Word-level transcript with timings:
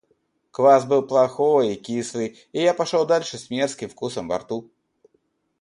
Квас 0.51 0.85
был 0.85 1.03
плохой 1.03 1.73
и 1.75 1.75
кислый, 1.75 2.39
и 2.53 2.59
я 2.63 2.73
пошел 2.73 3.05
дальше 3.05 3.37
с 3.37 3.51
мерзким 3.51 3.87
вкусом 3.87 4.27
во 4.29 4.39
рту. 4.39 4.71